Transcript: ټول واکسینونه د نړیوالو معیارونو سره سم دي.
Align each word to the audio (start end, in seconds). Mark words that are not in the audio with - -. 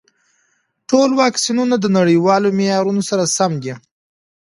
ټول 0.89 1.09
واکسینونه 1.21 1.75
د 1.79 1.85
نړیوالو 1.97 2.55
معیارونو 2.57 3.01
سره 3.09 3.23
سم 3.35 3.51
دي. 3.63 3.73